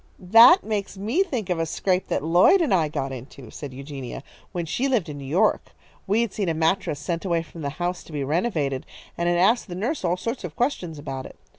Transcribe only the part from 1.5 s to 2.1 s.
of a scrape